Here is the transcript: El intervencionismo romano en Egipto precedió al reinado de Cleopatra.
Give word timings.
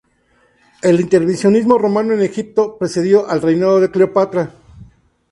El 0.81 0.99
intervencionismo 0.99 1.77
romano 1.77 2.15
en 2.15 2.21
Egipto 2.23 2.75
precedió 2.75 3.29
al 3.29 3.39
reinado 3.39 3.79
de 3.79 3.91
Cleopatra. 3.91 4.51